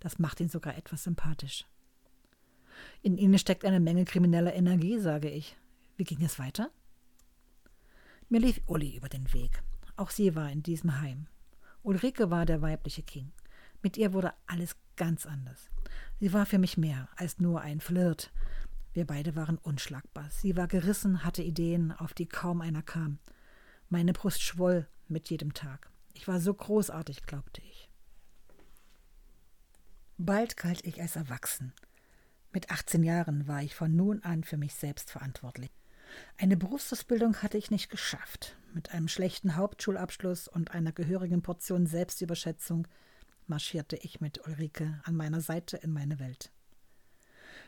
Das 0.00 0.18
macht 0.18 0.40
ihn 0.40 0.48
sogar 0.48 0.76
etwas 0.76 1.04
sympathisch. 1.04 1.66
In 3.02 3.18
ihnen 3.18 3.38
steckt 3.38 3.64
eine 3.64 3.80
Menge 3.80 4.04
krimineller 4.04 4.54
Energie, 4.54 4.98
sage 4.98 5.30
ich. 5.30 5.56
Wie 5.96 6.04
ging 6.04 6.22
es 6.24 6.38
weiter? 6.38 6.70
Mir 8.28 8.40
lief 8.40 8.60
Uli 8.66 8.96
über 8.96 9.08
den 9.08 9.32
Weg. 9.32 9.62
Auch 9.96 10.10
sie 10.10 10.34
war 10.34 10.50
in 10.50 10.62
diesem 10.62 11.00
Heim. 11.00 11.26
Ulrike 11.82 12.30
war 12.30 12.46
der 12.46 12.62
weibliche 12.62 13.02
King. 13.02 13.30
Mit 13.82 13.96
ihr 13.98 14.12
wurde 14.14 14.32
alles 14.46 14.76
ganz 14.96 15.26
anders. 15.26 15.68
Sie 16.18 16.32
war 16.32 16.46
für 16.46 16.58
mich 16.58 16.78
mehr 16.78 17.08
als 17.16 17.38
nur 17.38 17.60
ein 17.60 17.80
Flirt. 17.80 18.32
Wir 18.94 19.06
beide 19.06 19.36
waren 19.36 19.58
unschlagbar. 19.58 20.30
Sie 20.30 20.56
war 20.56 20.68
gerissen, 20.68 21.22
hatte 21.22 21.42
Ideen, 21.42 21.92
auf 21.92 22.14
die 22.14 22.26
kaum 22.26 22.62
einer 22.62 22.82
kam. 22.82 23.18
Meine 23.90 24.14
Brust 24.14 24.42
schwoll 24.42 24.86
mit 25.08 25.28
jedem 25.28 25.52
Tag. 25.52 25.90
Ich 26.14 26.26
war 26.26 26.40
so 26.40 26.54
großartig, 26.54 27.26
glaubte 27.26 27.60
ich. 27.60 27.90
Bald 30.16 30.56
galt 30.56 30.86
ich 30.86 31.00
als 31.02 31.16
erwachsen. 31.16 31.72
Mit 32.52 32.70
18 32.70 33.02
Jahren 33.02 33.48
war 33.48 33.62
ich 33.62 33.74
von 33.74 33.94
nun 33.94 34.22
an 34.22 34.44
für 34.44 34.56
mich 34.56 34.74
selbst 34.74 35.10
verantwortlich. 35.10 35.70
Eine 36.38 36.56
Berufsausbildung 36.56 37.42
hatte 37.42 37.58
ich 37.58 37.72
nicht 37.72 37.90
geschafft. 37.90 38.56
Mit 38.72 38.92
einem 38.92 39.08
schlechten 39.08 39.56
Hauptschulabschluss 39.56 40.46
und 40.46 40.70
einer 40.70 40.92
gehörigen 40.92 41.42
Portion 41.42 41.86
Selbstüberschätzung 41.86 42.86
marschierte 43.48 43.96
ich 43.96 44.20
mit 44.20 44.46
Ulrike 44.46 45.00
an 45.04 45.16
meiner 45.16 45.40
Seite 45.40 45.76
in 45.78 45.92
meine 45.92 46.20
Welt. 46.20 46.52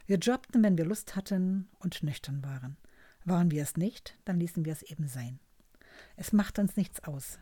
Wir 0.07 0.19
jobbten, 0.19 0.63
wenn 0.63 0.79
wir 0.79 0.85
Lust 0.85 1.17
hatten 1.17 1.69
und 1.81 2.03
nüchtern 2.05 2.45
waren. 2.45 2.77
Waren 3.25 3.51
wir 3.51 3.63
es 3.65 3.77
nicht, 3.77 4.17
dann 4.25 4.39
ließen 4.39 4.65
wir 4.65 4.73
es 4.73 4.83
eben 4.83 5.09
sein. 5.09 5.41
Es 6.15 6.33
machte 6.33 6.61
uns 6.61 6.77
nichts 6.77 7.03
aus. 7.03 7.41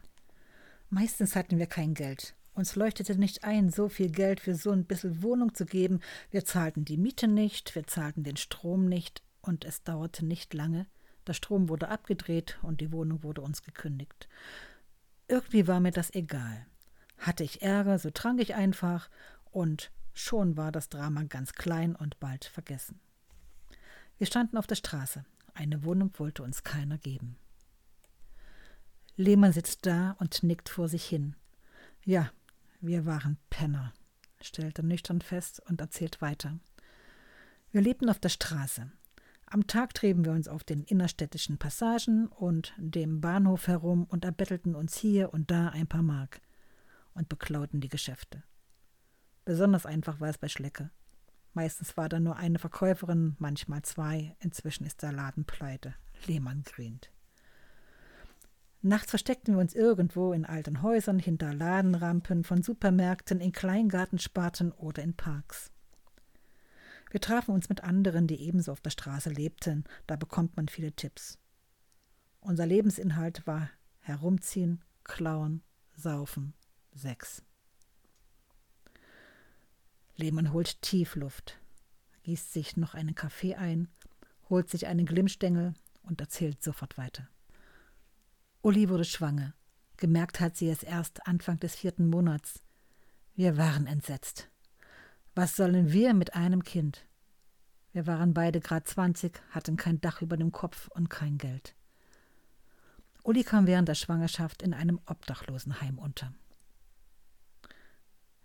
Meistens 0.90 1.34
hatten 1.36 1.58
wir 1.58 1.66
kein 1.66 1.94
Geld. 1.94 2.34
Uns 2.54 2.76
leuchtete 2.76 3.18
nicht 3.18 3.42
ein, 3.42 3.70
so 3.70 3.88
viel 3.88 4.10
Geld 4.10 4.40
für 4.40 4.54
so 4.54 4.70
ein 4.70 4.84
bisschen 4.84 5.22
Wohnung 5.22 5.54
zu 5.54 5.66
geben. 5.66 6.00
Wir 6.30 6.44
zahlten 6.44 6.84
die 6.84 6.96
Miete 6.96 7.26
nicht, 7.26 7.74
wir 7.74 7.86
zahlten 7.86 8.22
den 8.22 8.36
Strom 8.36 8.86
nicht, 8.88 9.22
und 9.40 9.64
es 9.64 9.82
dauerte 9.82 10.24
nicht 10.24 10.54
lange. 10.54 10.86
Der 11.26 11.34
Strom 11.34 11.68
wurde 11.68 11.88
abgedreht 11.88 12.58
und 12.62 12.80
die 12.80 12.92
Wohnung 12.92 13.22
wurde 13.22 13.40
uns 13.40 13.62
gekündigt. 13.62 14.28
Irgendwie 15.26 15.66
war 15.66 15.80
mir 15.80 15.90
das 15.90 16.14
egal. 16.14 16.66
Hatte 17.18 17.44
ich 17.44 17.62
Ärger, 17.62 17.98
so 17.98 18.10
trank 18.10 18.40
ich 18.40 18.54
einfach, 18.54 19.10
und 19.50 19.90
schon 20.12 20.56
war 20.56 20.70
das 20.70 20.88
Drama 20.88 21.24
ganz 21.24 21.54
klein 21.54 21.96
und 21.96 22.20
bald 22.20 22.44
vergessen. 22.44 23.00
Wir 24.18 24.26
standen 24.26 24.58
auf 24.58 24.66
der 24.66 24.76
Straße. 24.76 25.24
Eine 25.54 25.84
Wohnung 25.84 26.12
wollte 26.18 26.42
uns 26.42 26.62
keiner 26.62 26.98
geben. 26.98 27.36
Lehmann 29.16 29.52
sitzt 29.52 29.86
da 29.86 30.16
und 30.18 30.42
nickt 30.42 30.68
vor 30.68 30.88
sich 30.88 31.04
hin. 31.04 31.36
Ja, 32.04 32.30
wir 32.80 33.06
waren 33.06 33.38
Penner, 33.48 33.92
stellt 34.40 34.78
er 34.78 34.84
nüchtern 34.84 35.20
fest 35.20 35.62
und 35.68 35.80
erzählt 35.80 36.20
weiter. 36.20 36.58
Wir 37.70 37.80
lebten 37.80 38.08
auf 38.10 38.18
der 38.18 38.28
Straße. 38.28 38.90
Am 39.46 39.66
Tag 39.66 39.94
trieben 39.94 40.24
wir 40.24 40.32
uns 40.32 40.48
auf 40.48 40.64
den 40.64 40.82
innerstädtischen 40.82 41.58
Passagen 41.58 42.26
und 42.26 42.74
dem 42.76 43.20
Bahnhof 43.20 43.68
herum 43.68 44.04
und 44.04 44.24
erbettelten 44.24 44.74
uns 44.74 44.96
hier 44.96 45.32
und 45.32 45.50
da 45.50 45.68
ein 45.68 45.86
paar 45.86 46.02
Mark 46.02 46.40
und 47.14 47.28
beklauten 47.28 47.80
die 47.80 47.88
Geschäfte. 47.88 48.42
Besonders 49.44 49.86
einfach 49.86 50.18
war 50.20 50.28
es 50.28 50.38
bei 50.38 50.48
Schlecke. 50.48 50.90
Meistens 51.52 51.96
war 51.96 52.08
da 52.08 52.18
nur 52.18 52.36
eine 52.36 52.58
Verkäuferin, 52.58 53.36
manchmal 53.38 53.82
zwei. 53.82 54.34
Inzwischen 54.40 54.84
ist 54.84 55.02
der 55.02 55.12
Laden 55.12 55.44
pleite. 55.44 55.94
Lehmann 56.26 56.62
grient. 56.64 57.13
Nachts 58.86 59.08
versteckten 59.08 59.54
wir 59.54 59.62
uns 59.62 59.74
irgendwo 59.74 60.34
in 60.34 60.44
alten 60.44 60.82
Häusern, 60.82 61.18
hinter 61.18 61.54
Ladenrampen, 61.54 62.44
von 62.44 62.62
Supermärkten, 62.62 63.40
in 63.40 63.50
Kleingartensparten 63.50 64.72
oder 64.72 65.02
in 65.02 65.14
Parks. 65.14 65.72
Wir 67.10 67.22
trafen 67.22 67.54
uns 67.54 67.70
mit 67.70 67.82
anderen, 67.82 68.26
die 68.26 68.42
ebenso 68.42 68.72
auf 68.72 68.82
der 68.82 68.90
Straße 68.90 69.30
lebten. 69.30 69.84
Da 70.06 70.16
bekommt 70.16 70.58
man 70.58 70.68
viele 70.68 70.92
Tipps. 70.92 71.38
Unser 72.40 72.66
Lebensinhalt 72.66 73.46
war 73.46 73.70
herumziehen, 74.00 74.84
klauen, 75.02 75.62
saufen, 75.96 76.52
Sex. 76.94 77.42
Lehmann 80.16 80.52
holt 80.52 80.82
Tiefluft, 80.82 81.58
gießt 82.24 82.52
sich 82.52 82.76
noch 82.76 82.92
einen 82.92 83.14
Kaffee 83.14 83.54
ein, 83.54 83.88
holt 84.50 84.68
sich 84.68 84.86
einen 84.86 85.06
Glimmstängel 85.06 85.72
und 86.02 86.20
erzählt 86.20 86.62
sofort 86.62 86.98
weiter. 86.98 87.26
Uli 88.64 88.88
wurde 88.88 89.04
schwanger. 89.04 89.52
Gemerkt 89.98 90.40
hat 90.40 90.56
sie 90.56 90.70
es 90.70 90.82
erst 90.82 91.26
Anfang 91.26 91.60
des 91.60 91.74
vierten 91.74 92.08
Monats. 92.08 92.62
Wir 93.34 93.58
waren 93.58 93.86
entsetzt. 93.86 94.48
Was 95.34 95.54
sollen 95.54 95.92
wir 95.92 96.14
mit 96.14 96.34
einem 96.34 96.64
Kind? 96.64 97.06
Wir 97.92 98.06
waren 98.06 98.32
beide 98.32 98.60
grad 98.60 98.88
zwanzig, 98.88 99.42
hatten 99.50 99.76
kein 99.76 100.00
Dach 100.00 100.22
über 100.22 100.38
dem 100.38 100.50
Kopf 100.50 100.88
und 100.88 101.10
kein 101.10 101.36
Geld. 101.36 101.76
Uli 103.22 103.44
kam 103.44 103.66
während 103.66 103.88
der 103.88 103.96
Schwangerschaft 103.96 104.62
in 104.62 104.72
einem 104.72 104.98
Obdachlosenheim 105.04 105.98
unter. 105.98 106.32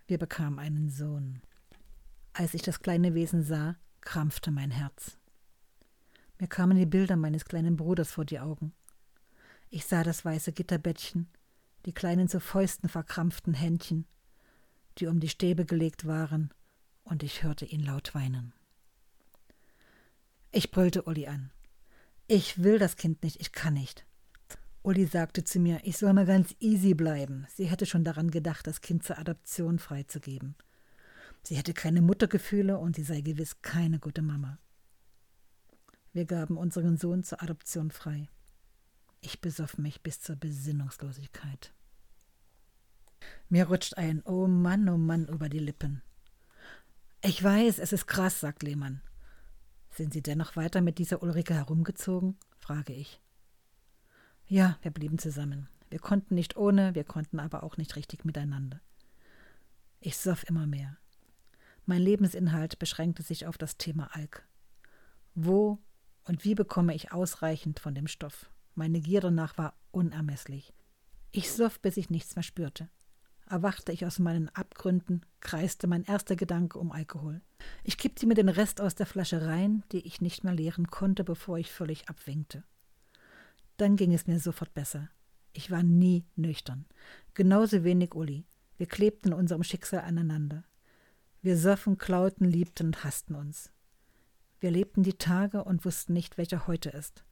Wir 0.06 0.18
bekamen 0.18 0.58
einen 0.58 0.90
Sohn. 0.90 1.40
Als 2.34 2.52
ich 2.52 2.60
das 2.60 2.80
kleine 2.80 3.14
Wesen 3.14 3.42
sah, 3.42 3.76
krampfte 4.02 4.50
mein 4.50 4.70
Herz. 4.70 5.16
Mir 6.38 6.46
kamen 6.46 6.76
die 6.76 6.84
Bilder 6.84 7.16
meines 7.16 7.46
kleinen 7.46 7.78
Bruders 7.78 8.12
vor 8.12 8.26
die 8.26 8.38
Augen. 8.38 8.74
Ich 9.70 9.86
sah 9.86 10.02
das 10.02 10.24
weiße 10.24 10.52
Gitterbettchen, 10.52 11.28
die 11.86 11.92
kleinen 11.92 12.28
zu 12.28 12.40
Fäusten 12.40 12.88
verkrampften 12.88 13.54
Händchen, 13.54 14.04
die 14.98 15.06
um 15.06 15.20
die 15.20 15.28
Stäbe 15.28 15.64
gelegt 15.64 16.06
waren, 16.06 16.52
und 17.04 17.22
ich 17.22 17.44
hörte 17.44 17.64
ihn 17.64 17.80
laut 17.80 18.14
weinen. 18.14 18.52
Ich 20.50 20.72
brüllte 20.72 21.04
Uli 21.04 21.28
an. 21.28 21.52
Ich 22.26 22.62
will 22.62 22.80
das 22.80 22.96
Kind 22.96 23.22
nicht, 23.22 23.40
ich 23.40 23.52
kann 23.52 23.74
nicht. 23.74 24.04
Uli 24.82 25.06
sagte 25.06 25.44
zu 25.44 25.60
mir, 25.60 25.80
ich 25.84 25.96
soll 25.96 26.12
mal 26.14 26.26
ganz 26.26 26.54
easy 26.58 26.94
bleiben. 26.94 27.46
Sie 27.54 27.66
hätte 27.66 27.86
schon 27.86 28.02
daran 28.02 28.32
gedacht, 28.32 28.66
das 28.66 28.80
Kind 28.80 29.04
zur 29.04 29.18
Adoption 29.18 29.78
freizugeben. 29.78 30.56
Sie 31.44 31.56
hätte 31.56 31.74
keine 31.74 32.02
Muttergefühle 32.02 32.78
und 32.78 32.96
sie 32.96 33.04
sei 33.04 33.20
gewiss 33.20 33.62
keine 33.62 34.00
gute 34.00 34.22
Mama. 34.22 34.58
Wir 36.12 36.24
gaben 36.24 36.56
unseren 36.56 36.96
Sohn 36.96 37.22
zur 37.22 37.40
Adoption 37.40 37.92
frei. 37.92 38.28
Ich 39.20 39.40
besoff 39.40 39.78
mich 39.78 40.02
bis 40.02 40.20
zur 40.20 40.36
Besinnungslosigkeit. 40.36 41.72
Mir 43.48 43.66
rutscht 43.66 43.96
ein 43.96 44.22
Oh 44.24 44.46
Mann, 44.46 44.88
oh 44.88 44.96
Mann 44.96 45.26
über 45.26 45.48
die 45.48 45.58
Lippen. 45.58 46.02
Ich 47.22 47.42
weiß, 47.42 47.78
es 47.78 47.92
ist 47.92 48.06
krass, 48.06 48.40
sagt 48.40 48.62
Lehmann. 48.62 49.02
Sind 49.90 50.12
Sie 50.12 50.22
dennoch 50.22 50.56
weiter 50.56 50.80
mit 50.80 50.98
dieser 50.98 51.22
Ulrike 51.22 51.54
herumgezogen? 51.54 52.38
frage 52.58 52.94
ich. 52.94 53.20
Ja, 54.46 54.78
wir 54.82 54.90
blieben 54.90 55.18
zusammen. 55.18 55.68
Wir 55.90 55.98
konnten 55.98 56.34
nicht 56.34 56.56
ohne, 56.56 56.94
wir 56.94 57.04
konnten 57.04 57.40
aber 57.40 57.62
auch 57.62 57.76
nicht 57.76 57.96
richtig 57.96 58.24
miteinander. 58.24 58.80
Ich 60.00 60.16
soff 60.16 60.48
immer 60.48 60.66
mehr. 60.66 60.96
Mein 61.84 62.00
Lebensinhalt 62.00 62.78
beschränkte 62.78 63.22
sich 63.22 63.46
auf 63.46 63.58
das 63.58 63.76
Thema 63.76 64.14
Alk. 64.14 64.46
Wo 65.34 65.78
und 66.24 66.44
wie 66.44 66.54
bekomme 66.54 66.94
ich 66.94 67.12
ausreichend 67.12 67.80
von 67.80 67.94
dem 67.94 68.06
Stoff? 68.06 68.48
Meine 68.74 69.00
Gier 69.00 69.20
danach 69.20 69.58
war 69.58 69.74
unermesslich. 69.90 70.72
Ich 71.32 71.52
soff, 71.52 71.80
bis 71.80 71.96
ich 71.96 72.10
nichts 72.10 72.34
mehr 72.36 72.42
spürte. 72.42 72.88
Erwachte 73.46 73.90
ich 73.90 74.06
aus 74.06 74.18
meinen 74.20 74.48
Abgründen, 74.50 75.26
kreiste 75.40 75.86
mein 75.88 76.04
erster 76.04 76.36
Gedanke 76.36 76.78
um 76.78 76.92
Alkohol. 76.92 77.40
Ich 77.82 77.98
kippte 77.98 78.26
mir 78.26 78.34
den 78.34 78.48
Rest 78.48 78.80
aus 78.80 78.94
der 78.94 79.06
Flasche 79.06 79.44
rein, 79.44 79.82
die 79.90 80.06
ich 80.06 80.20
nicht 80.20 80.44
mehr 80.44 80.54
leeren 80.54 80.86
konnte, 80.86 81.24
bevor 81.24 81.58
ich 81.58 81.72
völlig 81.72 82.08
abwinkte. 82.08 82.62
Dann 83.76 83.96
ging 83.96 84.12
es 84.12 84.26
mir 84.26 84.38
sofort 84.38 84.72
besser. 84.72 85.08
Ich 85.52 85.70
war 85.70 85.82
nie 85.82 86.24
nüchtern. 86.36 86.86
Genauso 87.34 87.82
wenig 87.82 88.14
Uli. 88.14 88.44
Wir 88.76 88.86
klebten 88.86 89.32
in 89.32 89.38
unserem 89.38 89.64
Schicksal 89.64 90.00
aneinander. 90.00 90.64
Wir 91.42 91.56
soffen, 91.56 91.98
klauten, 91.98 92.46
liebten 92.46 92.88
und 92.88 93.04
hassten 93.04 93.34
uns. 93.34 93.72
Wir 94.60 94.70
lebten 94.70 95.02
die 95.02 95.14
Tage 95.14 95.64
und 95.64 95.84
wussten 95.84 96.12
nicht, 96.12 96.38
welcher 96.38 96.66
heute 96.66 96.90
ist. 96.90 97.24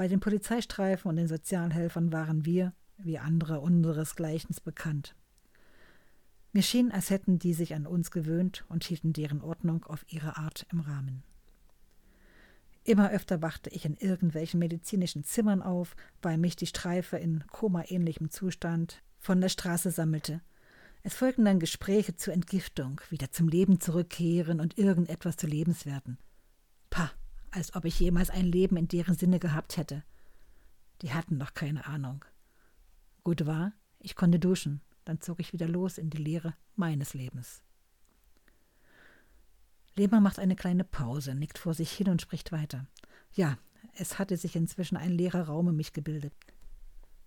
Bei 0.00 0.08
den 0.08 0.20
Polizeistreifen 0.20 1.10
und 1.10 1.16
den 1.16 1.28
Sozialhelfern 1.28 2.10
waren 2.10 2.46
wir, 2.46 2.72
wie 2.96 3.18
andere 3.18 3.60
unseresgleichen, 3.60 4.56
bekannt. 4.64 5.14
Mir 6.54 6.62
schien, 6.62 6.90
als 6.90 7.10
hätten 7.10 7.38
die 7.38 7.52
sich 7.52 7.74
an 7.74 7.86
uns 7.86 8.10
gewöhnt 8.10 8.64
und 8.70 8.82
hielten 8.82 9.12
deren 9.12 9.42
Ordnung 9.42 9.84
auf 9.84 10.06
ihre 10.08 10.38
Art 10.38 10.66
im 10.72 10.80
Rahmen. 10.80 11.22
Immer 12.82 13.10
öfter 13.10 13.42
wachte 13.42 13.68
ich 13.68 13.84
in 13.84 13.94
irgendwelchen 13.94 14.58
medizinischen 14.58 15.22
Zimmern 15.22 15.60
auf, 15.60 15.94
weil 16.22 16.38
mich 16.38 16.56
die 16.56 16.64
Streife 16.64 17.18
in 17.18 17.44
komaähnlichem 17.48 18.30
Zustand 18.30 19.02
von 19.18 19.38
der 19.42 19.50
Straße 19.50 19.90
sammelte. 19.90 20.40
Es 21.02 21.12
folgten 21.12 21.44
dann 21.44 21.60
Gespräche 21.60 22.16
zur 22.16 22.32
Entgiftung, 22.32 23.02
wieder 23.10 23.32
zum 23.32 23.48
Leben 23.48 23.80
zurückkehren 23.80 24.60
und 24.60 24.78
irgendetwas 24.78 25.36
zu 25.36 25.46
Lebenswerten. 25.46 26.16
Pah, 26.88 27.10
als 27.50 27.74
ob 27.74 27.84
ich 27.84 27.98
jemals 27.98 28.30
ein 28.30 28.46
Leben 28.46 28.76
in 28.76 28.88
deren 28.88 29.16
Sinne 29.16 29.38
gehabt 29.38 29.76
hätte. 29.76 30.04
Die 31.02 31.12
hatten 31.12 31.38
doch 31.38 31.54
keine 31.54 31.86
Ahnung. 31.86 32.24
Gut 33.24 33.46
war, 33.46 33.72
ich 33.98 34.16
konnte 34.16 34.38
duschen, 34.38 34.80
dann 35.04 35.20
zog 35.20 35.40
ich 35.40 35.52
wieder 35.52 35.68
los 35.68 35.98
in 35.98 36.10
die 36.10 36.22
Leere 36.22 36.54
meines 36.76 37.14
Lebens. 37.14 37.62
Lehmann 39.94 40.22
macht 40.22 40.38
eine 40.38 40.56
kleine 40.56 40.84
Pause, 40.84 41.34
nickt 41.34 41.58
vor 41.58 41.74
sich 41.74 41.90
hin 41.92 42.08
und 42.08 42.22
spricht 42.22 42.52
weiter. 42.52 42.86
Ja, 43.32 43.58
es 43.94 44.18
hatte 44.18 44.36
sich 44.36 44.56
inzwischen 44.56 44.96
ein 44.96 45.10
leerer 45.10 45.42
Raum 45.42 45.68
um 45.68 45.76
mich 45.76 45.92
gebildet. 45.92 46.32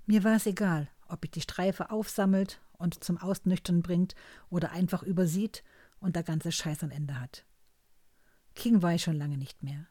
Mir 0.05 0.23
war 0.23 0.35
es 0.35 0.45
egal, 0.45 0.89
ob 1.07 1.23
ich 1.25 1.31
die 1.31 1.41
Streife 1.41 1.91
aufsammelt 1.91 2.61
und 2.73 3.03
zum 3.03 3.17
Ausnüchtern 3.17 3.81
bringt 3.81 4.15
oder 4.49 4.71
einfach 4.71 5.03
übersieht 5.03 5.63
und 5.99 6.15
der 6.15 6.23
ganze 6.23 6.51
Scheiß 6.51 6.83
ein 6.83 6.91
Ende 6.91 7.19
hat. 7.19 7.45
King 8.55 8.81
war 8.81 8.93
ich 8.93 9.03
schon 9.03 9.15
lange 9.15 9.37
nicht 9.37 9.63
mehr. 9.63 9.87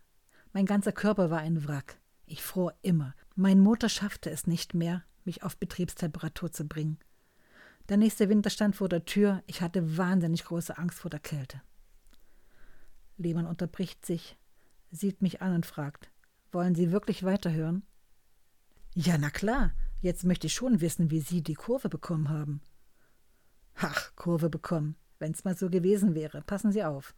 Mein 0.53 0.67
ganzer 0.67 0.93
Körper 0.93 1.31
war 1.31 1.39
ein 1.39 1.67
Wrack. 1.67 1.99
Ich 2.27 2.43
fror 2.43 2.75
immer. 2.83 3.15
Mein 3.35 3.61
Motor 3.61 3.89
schaffte 3.89 4.31
es 4.31 4.47
nicht 4.47 4.75
mehr, 4.75 5.05
mich 5.25 5.43
auf 5.43 5.57
Betriebstemperatur 5.57 6.53
zu 6.53 6.67
bringen. 6.67 6.99
Der 7.89 7.97
nächste 7.97 8.29
Winter 8.29 8.51
stand 8.51 8.77
vor 8.77 8.89
der 8.89 9.05
Tür. 9.05 9.43
Ich 9.47 9.61
hatte 9.61 9.97
wahnsinnig 9.97 10.45
große 10.45 10.77
Angst 10.79 10.99
vor 10.99 11.11
der 11.11 11.21
Kälte. 11.21 11.63
Lehmann 13.17 13.47
unterbricht 13.47 14.07
sich, 14.07 14.39
sieht 14.91 15.23
mich 15.23 15.43
an 15.43 15.55
und 15.55 15.67
fragt: 15.67 16.11
Wollen 16.53 16.75
Sie 16.75 16.93
wirklich 16.93 17.25
weiterhören? 17.25 17.83
Ja, 18.95 19.17
na 19.19 19.31
klar. 19.31 19.73
Jetzt 20.01 20.25
möchte 20.25 20.49
ich 20.49 20.55
schon 20.55 20.81
wissen, 20.81 21.11
wie 21.11 21.21
Sie 21.21 21.43
die 21.43 21.55
Kurve 21.55 21.89
bekommen 21.89 22.29
haben. 22.29 22.61
Ach, 23.77 24.15
Kurve 24.17 24.51
bekommen. 24.51 24.97
Wenn's 25.19 25.45
mal 25.45 25.57
so 25.57 25.71
gewesen 25.71 26.15
wäre. 26.15 26.43
Passen 26.43 26.73
Sie 26.73 26.83
auf. 26.83 27.15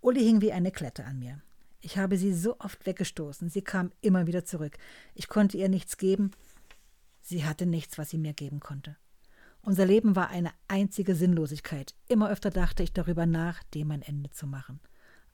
Uli 0.00 0.20
hing 0.24 0.40
wie 0.40 0.52
eine 0.52 0.72
Klette 0.72 1.04
an 1.04 1.18
mir. 1.18 1.40
Ich 1.80 1.98
habe 1.98 2.18
sie 2.18 2.34
so 2.34 2.58
oft 2.58 2.84
weggestoßen. 2.86 3.48
Sie 3.48 3.62
kam 3.62 3.92
immer 4.00 4.26
wieder 4.26 4.44
zurück. 4.44 4.76
Ich 5.14 5.28
konnte 5.28 5.56
ihr 5.56 5.68
nichts 5.68 5.96
geben. 5.96 6.30
Sie 7.22 7.44
hatte 7.44 7.66
nichts, 7.66 7.98
was 7.98 8.10
sie 8.10 8.18
mir 8.18 8.34
geben 8.34 8.60
konnte. 8.60 8.96
Unser 9.62 9.86
Leben 9.86 10.16
war 10.16 10.28
eine 10.30 10.52
einzige 10.68 11.14
Sinnlosigkeit. 11.14 11.94
Immer 12.08 12.30
öfter 12.30 12.50
dachte 12.50 12.82
ich 12.82 12.92
darüber 12.92 13.26
nach, 13.26 13.62
dem 13.74 13.90
ein 13.90 14.02
Ende 14.02 14.30
zu 14.30 14.46
machen. 14.46 14.80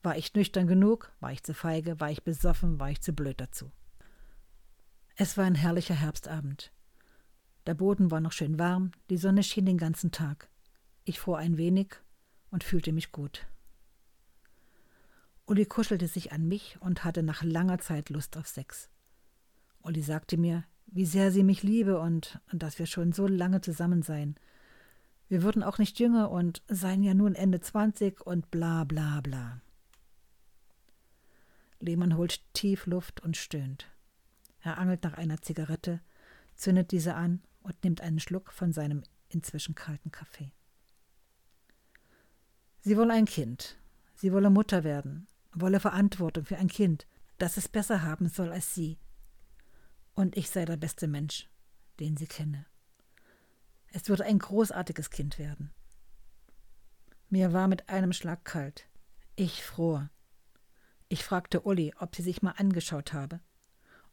War 0.03 0.17
ich 0.17 0.33
nüchtern 0.33 0.67
genug? 0.67 1.11
War 1.19 1.31
ich 1.31 1.43
zu 1.43 1.53
feige? 1.53 1.99
War 1.99 2.11
ich 2.11 2.23
besoffen? 2.23 2.79
War 2.79 2.91
ich 2.91 3.01
zu 3.01 3.13
blöd 3.13 3.39
dazu? 3.39 3.71
Es 5.15 5.37
war 5.37 5.45
ein 5.45 5.55
herrlicher 5.55 5.95
Herbstabend. 5.95 6.71
Der 7.65 7.73
Boden 7.73 8.11
war 8.11 8.21
noch 8.21 8.31
schön 8.31 8.59
warm, 8.59 8.91
die 9.09 9.17
Sonne 9.17 9.43
schien 9.43 9.65
den 9.65 9.77
ganzen 9.77 10.11
Tag. 10.11 10.49
Ich 11.03 11.19
fror 11.19 11.39
ein 11.39 11.57
wenig 11.57 11.95
und 12.51 12.63
fühlte 12.63 12.93
mich 12.93 13.11
gut. 13.11 13.47
Uli 15.47 15.65
kuschelte 15.65 16.09
sich 16.09 16.33
an 16.33 16.45
mich 16.45 16.77
und 16.81 17.05
hatte 17.05 17.23
nach 17.23 17.41
langer 17.41 17.79
Zeit 17.79 18.09
Lust 18.09 18.35
auf 18.35 18.47
Sex. 18.47 18.89
Uli 19.81 20.01
sagte 20.01 20.35
mir, 20.35 20.65
wie 20.87 21.05
sehr 21.05 21.31
sie 21.31 21.43
mich 21.43 21.63
liebe 21.63 21.99
und, 22.01 22.41
und 22.51 22.63
dass 22.63 22.79
wir 22.79 22.85
schon 22.85 23.13
so 23.13 23.27
lange 23.27 23.61
zusammen 23.61 24.01
seien. 24.01 24.35
Wir 25.29 25.43
würden 25.43 25.63
auch 25.63 25.77
nicht 25.77 25.99
jünger 25.99 26.31
und 26.31 26.61
seien 26.67 27.01
ja 27.01 27.13
nun 27.13 27.33
Ende 27.33 27.61
zwanzig 27.61 28.19
und 28.25 28.51
bla 28.51 28.83
bla 28.83 29.21
bla. 29.21 29.61
Lehmann 31.79 32.17
holt 32.17 32.41
tief 32.53 32.85
Luft 32.85 33.21
und 33.21 33.37
stöhnt. 33.37 33.87
Er 34.59 34.77
angelt 34.77 35.03
nach 35.03 35.13
einer 35.13 35.41
Zigarette, 35.41 36.01
zündet 36.55 36.91
diese 36.91 37.15
an 37.15 37.41
und 37.61 37.81
nimmt 37.85 38.01
einen 38.01 38.19
Schluck 38.19 38.51
von 38.51 38.73
seinem 38.73 39.03
inzwischen 39.29 39.75
kalten 39.75 40.11
Kaffee. 40.11 40.51
Sie 42.81 42.97
wolle 42.97 43.13
ein 43.13 43.25
Kind. 43.25 43.77
Sie 44.15 44.33
wolle 44.33 44.49
Mutter 44.49 44.83
werden 44.83 45.27
wolle 45.61 45.79
Verantwortung 45.79 46.45
für 46.45 46.57
ein 46.57 46.67
Kind, 46.67 47.07
das 47.37 47.57
es 47.57 47.67
besser 47.67 48.03
haben 48.03 48.27
soll 48.29 48.51
als 48.51 48.73
sie. 48.73 48.97
Und 50.15 50.35
ich 50.37 50.49
sei 50.49 50.65
der 50.65 50.77
beste 50.77 51.07
Mensch, 51.07 51.49
den 51.99 52.17
sie 52.17 52.27
kenne. 52.27 52.65
Es 53.91 54.09
würde 54.09 54.25
ein 54.25 54.39
großartiges 54.39 55.09
Kind 55.09 55.39
werden. 55.39 55.71
Mir 57.29 57.53
war 57.53 57.67
mit 57.67 57.89
einem 57.89 58.13
Schlag 58.13 58.45
kalt. 58.45 58.87
Ich 59.35 59.63
fror. 59.63 60.09
Ich 61.09 61.23
fragte 61.23 61.61
Uli, 61.61 61.93
ob 61.99 62.15
sie 62.15 62.21
sich 62.21 62.41
mal 62.41 62.55
angeschaut 62.57 63.13
habe, 63.13 63.39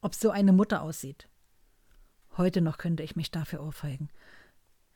ob 0.01 0.15
so 0.15 0.31
eine 0.31 0.53
Mutter 0.53 0.83
aussieht. 0.83 1.29
Heute 2.37 2.61
noch 2.61 2.79
könnte 2.79 3.03
ich 3.03 3.17
mich 3.17 3.31
dafür 3.31 3.63
ohrfeigen. 3.63 4.11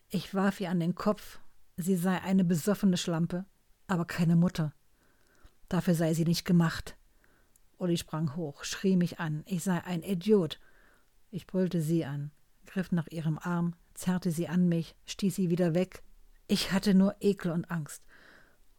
Ich 0.08 0.34
warf 0.34 0.60
ihr 0.60 0.70
an 0.70 0.80
den 0.80 0.94
Kopf, 0.94 1.40
sie 1.76 1.96
sei 1.96 2.20
eine 2.22 2.44
besoffene 2.44 2.96
Schlampe, 2.96 3.46
aber 3.86 4.04
keine 4.04 4.36
Mutter. 4.36 4.74
Dafür 5.68 5.94
sei 5.94 6.14
sie 6.14 6.24
nicht 6.24 6.44
gemacht. 6.44 6.96
Uli 7.78 7.96
sprang 7.96 8.34
hoch, 8.36 8.64
schrie 8.64 8.96
mich 8.96 9.20
an, 9.20 9.42
ich 9.46 9.62
sei 9.62 9.82
ein 9.84 10.02
Idiot. 10.02 10.58
Ich 11.30 11.46
brüllte 11.46 11.80
sie 11.82 12.04
an, 12.04 12.30
griff 12.66 12.90
nach 12.90 13.06
ihrem 13.08 13.38
Arm, 13.38 13.74
zerrte 13.94 14.30
sie 14.30 14.48
an 14.48 14.68
mich, 14.68 14.96
stieß 15.06 15.36
sie 15.36 15.50
wieder 15.50 15.74
weg. 15.74 16.02
Ich 16.46 16.72
hatte 16.72 16.94
nur 16.94 17.16
Ekel 17.20 17.52
und 17.52 17.70
Angst. 17.70 18.02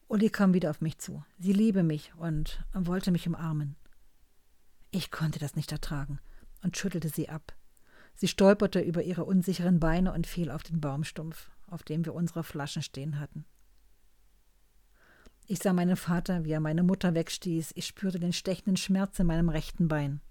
Uli 0.07 0.29
kam 0.29 0.53
wieder 0.53 0.71
auf 0.71 0.81
mich 0.81 0.97
zu. 0.97 1.23
Sie 1.37 1.53
liebe 1.53 1.83
mich 1.83 2.13
und 2.15 2.65
wollte 2.73 3.11
mich 3.11 3.27
umarmen. 3.27 3.75
Ich 4.89 5.11
konnte 5.11 5.37
das 5.37 5.55
nicht 5.55 5.71
ertragen 5.71 6.19
und 6.63 6.75
schüttelte 6.75 7.09
sie 7.09 7.29
ab. 7.29 7.53
Sie 8.15 8.27
stolperte 8.27 8.81
über 8.81 9.03
ihre 9.03 9.23
unsicheren 9.23 9.79
Beine 9.79 10.11
und 10.11 10.25
fiel 10.25 10.49
auf 10.49 10.63
den 10.63 10.81
Baumstumpf, 10.81 11.51
auf 11.67 11.83
dem 11.83 12.05
wir 12.05 12.15
unsere 12.15 12.43
Flaschen 12.43 12.81
stehen 12.81 13.19
hatten. 13.19 13.45
Ich 15.51 15.57
sah 15.57 15.73
meinen 15.73 15.97
Vater, 15.97 16.45
wie 16.45 16.51
er 16.51 16.59
meine 16.59 16.83
Mutter 16.83 17.15
wegstieß. 17.15 17.71
Ich 17.73 17.87
spürte 17.87 18.19
den 18.19 18.33
stechenden 18.33 18.77
Schmerz 18.77 19.17
in 19.17 19.25
meinem 19.25 19.49
rechten 19.49 19.87
Bein. 19.87 20.21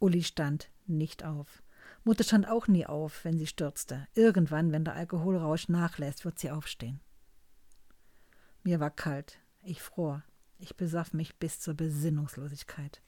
Uli 0.00 0.24
stand 0.24 0.72
nicht 0.84 1.24
auf. 1.24 1.62
Mutter 2.02 2.24
stand 2.24 2.48
auch 2.48 2.66
nie 2.66 2.84
auf, 2.84 3.24
wenn 3.24 3.38
sie 3.38 3.46
stürzte. 3.46 4.08
Irgendwann, 4.14 4.72
wenn 4.72 4.84
der 4.84 4.94
Alkoholrausch 4.94 5.68
nachlässt, 5.68 6.24
wird 6.24 6.40
sie 6.40 6.50
aufstehen. 6.50 6.98
Mir 8.64 8.80
war 8.80 8.90
kalt. 8.90 9.38
Ich 9.62 9.80
fror. 9.80 10.24
Ich 10.58 10.74
besaff 10.76 11.12
mich 11.12 11.36
bis 11.36 11.60
zur 11.60 11.74
Besinnungslosigkeit. 11.74 13.02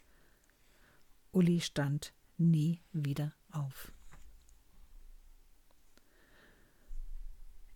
Uli 1.33 1.61
stand 1.61 2.12
nie 2.38 2.83
wieder 2.92 3.33
auf. 3.50 3.90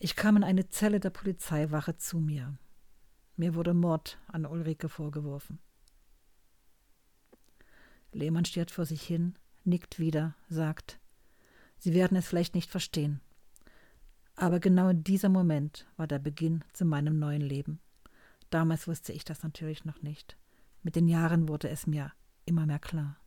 Ich 0.03 0.17
kam 0.17 0.39
in 0.39 0.45
eine 0.45 0.67
Zelle 0.71 0.99
der 0.99 1.11
Polizeiwache 1.11 1.99
zu 1.99 2.21
mir. 2.21 2.57
Mir 3.37 3.55
wurde 3.55 3.75
Mord 3.75 4.19
an 4.29 4.47
Ulrike 4.47 4.89
vorgeworfen. 4.89 5.59
Lehmann 8.11 8.47
stiert 8.47 8.71
vor 8.71 8.87
sich 8.87 9.03
hin, 9.03 9.35
nickt 9.65 9.99
wieder, 9.99 10.35
sagt, 10.49 10.99
Sie 11.77 11.93
werden 11.93 12.17
es 12.17 12.27
vielleicht 12.27 12.55
nicht 12.55 12.71
verstehen. 12.71 13.21
Aber 14.37 14.59
genau 14.59 14.93
dieser 14.95 15.29
Moment 15.29 15.87
war 15.99 16.07
der 16.07 16.19
Beginn 16.19 16.65
zu 16.73 16.87
meinem 16.87 17.19
neuen 17.19 17.43
Leben. 17.43 17.79
Damals 18.49 18.89
wusste 18.89 19.13
ich 19.13 19.25
das 19.25 19.43
natürlich 19.43 19.85
noch 19.85 20.01
nicht. 20.01 20.39
Mit 20.83 20.97
den 20.97 21.09
Jahren 21.09 21.47
wurde 21.47 21.69
es 21.69 21.87
mir 21.87 22.11
immer 22.47 22.65
mehr 22.65 22.79
klar. 22.79 23.19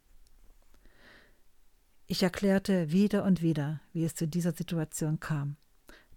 Ich 2.07 2.23
erklärte 2.23 2.91
wieder 2.91 3.25
und 3.25 3.43
wieder, 3.43 3.79
wie 3.91 4.05
es 4.05 4.15
zu 4.15 4.27
dieser 4.27 4.53
Situation 4.53 5.19
kam. 5.19 5.55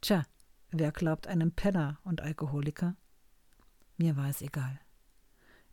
Tja, 0.00 0.24
Wer 0.70 0.92
glaubt 0.92 1.26
einem 1.26 1.52
Penner 1.52 1.98
und 2.02 2.20
Alkoholiker? 2.20 2.96
Mir 3.96 4.16
war 4.16 4.28
es 4.28 4.42
egal. 4.42 4.80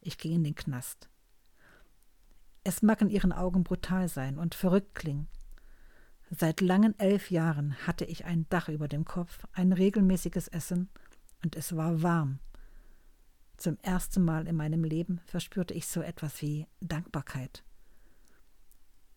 Ich 0.01 0.17
ging 0.17 0.33
in 0.33 0.43
den 0.43 0.55
Knast. 0.55 1.09
Es 2.63 2.81
mag 2.81 3.01
in 3.01 3.09
ihren 3.09 3.33
Augen 3.33 3.63
brutal 3.63 4.07
sein 4.07 4.37
und 4.37 4.55
verrückt 4.55 4.95
klingen. 4.95 5.27
Seit 6.29 6.61
langen 6.61 6.97
elf 6.99 7.31
Jahren 7.31 7.75
hatte 7.85 8.05
ich 8.05 8.25
ein 8.25 8.47
Dach 8.49 8.69
über 8.69 8.87
dem 8.87 9.05
Kopf, 9.05 9.45
ein 9.51 9.73
regelmäßiges 9.73 10.47
Essen 10.47 10.89
und 11.43 11.55
es 11.55 11.75
war 11.75 12.01
warm. 12.01 12.39
Zum 13.57 13.77
ersten 13.81 14.23
Mal 14.23 14.47
in 14.47 14.55
meinem 14.55 14.83
Leben 14.83 15.19
verspürte 15.25 15.73
ich 15.73 15.87
so 15.87 16.01
etwas 16.01 16.41
wie 16.41 16.67
Dankbarkeit. 16.81 17.63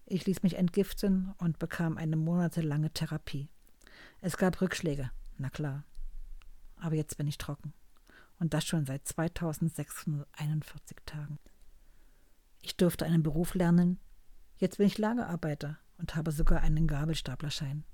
Ich 0.05 0.27
ließ 0.27 0.43
mich 0.43 0.55
entgiften 0.55 1.35
und 1.39 1.59
bekam 1.59 1.97
eine 1.97 2.17
monatelange 2.17 2.93
Therapie. 2.93 3.49
Es 4.21 4.37
gab 4.37 4.61
Rückschläge, 4.61 5.11
na 5.39 5.51
klar. 5.51 5.85
Aber 6.77 6.95
jetzt 6.95 7.17
bin 7.17 7.27
ich 7.27 7.39
trocken. 7.39 7.73
Und 8.39 8.53
das 8.53 8.67
schon 8.67 8.85
seit 8.85 9.07
2641 9.07 10.99
Tagen. 11.07 11.39
Ich 12.61 12.77
durfte 12.77 13.07
einen 13.07 13.23
Beruf 13.23 13.55
lernen. 13.55 13.99
Jetzt 14.59 14.79
bin 14.79 14.87
ich 14.87 14.99
Lagerarbeiter 14.99 15.79
und 15.99 16.17
habe 16.17 16.33
sogar 16.33 16.61
einen 16.61 16.87
Gabelstaplerschein. 16.87 17.85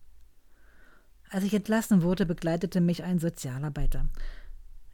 Als 1.31 1.45
ich 1.45 1.55
entlassen 1.55 2.03
wurde, 2.03 2.27
begleitete 2.27 2.81
mich 2.81 3.05
ein 3.05 3.19
Sozialarbeiter. 3.19 4.09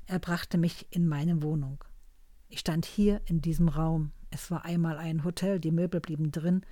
Er 0.07 0.19
brachte 0.19 0.59
mich 0.59 0.87
in 0.91 1.09
meine 1.09 1.43
Wohnung. 1.43 1.83
Ich 2.49 2.61
stand 2.61 2.87
hier 2.87 3.21
in 3.27 3.41
diesem 3.41 3.69
Raum. 3.69 4.13
Es 4.31 4.51
war 4.51 4.65
einmal 4.65 4.97
ein 4.99 5.25
Hotel, 5.25 5.61
die 5.61 5.71
Möbel 5.73 6.01
blieben 6.01 6.31
drin. 6.31 6.65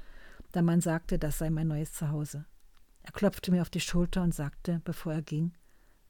Der 0.54 0.62
Mann 0.62 0.80
sagte, 0.80 1.18
das 1.18 1.38
sei 1.38 1.50
mein 1.50 1.68
neues 1.68 1.92
Zuhause. 1.92 2.46
Er 3.02 3.12
klopfte 3.12 3.50
mir 3.50 3.62
auf 3.62 3.70
die 3.70 3.80
Schulter 3.80 4.22
und 4.22 4.34
sagte, 4.34 4.80
bevor 4.84 5.12
er 5.12 5.22
ging, 5.22 5.52